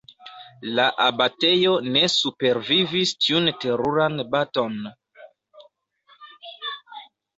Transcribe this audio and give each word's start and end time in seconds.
La 0.77 0.85
abatejo 1.07 1.73
ne 1.97 2.01
supervivis 2.15 3.13
tiun 3.25 3.49
teruran 3.65 4.25
baton. 4.33 4.81